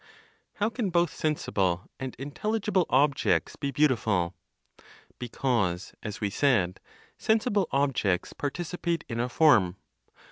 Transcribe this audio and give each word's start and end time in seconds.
How 0.53 0.71
can 0.71 0.89
both 0.89 1.13
sensible 1.13 1.87
and 1.99 2.15
intelligible 2.17 2.87
objects 2.89 3.55
be 3.55 3.69
beautiful? 3.69 4.33
Because, 5.19 5.93
as 6.01 6.19
we 6.19 6.31
said, 6.31 6.79
sensible 7.19 7.67
objects 7.69 8.33
participate 8.33 9.03
in 9.07 9.19
a 9.19 9.29
form. 9.29 9.75